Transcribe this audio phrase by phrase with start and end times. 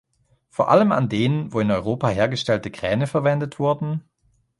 [0.49, 4.03] Vor allem an denen, wo in Europa hergestellte Kräne verwendet wurden?